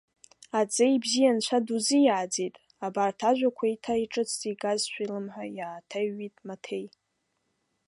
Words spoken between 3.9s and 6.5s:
иҿыцӡа игазшәа илымҳа иааҭаҩит